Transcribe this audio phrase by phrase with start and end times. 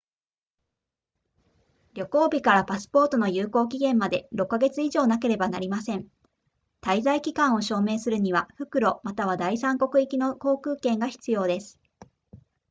[1.93, 6.07] 旅行日からパスポートの有効期限まで6か月以上なければなりません
[6.81, 11.79] 滞在期間を証明するには復路または第三国行きの航空券が必要です